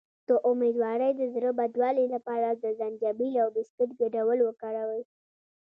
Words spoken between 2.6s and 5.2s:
زنجبیل او بسکټ ګډول وکاروئ